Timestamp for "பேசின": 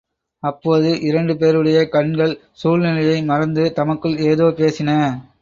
4.57-4.89